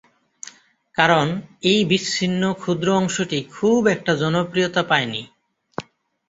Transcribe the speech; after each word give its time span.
কারণ 0.97 1.25
এই 1.63 1.79
বিচ্ছিন্ন 1.85 2.41
ক্ষুদ্র 2.53 2.87
অংশটি 2.93 3.39
খুব 3.53 3.81
একটা 3.87 4.11
জনপ্রিয়তা 4.15 4.81
পায়নি। 4.83 5.21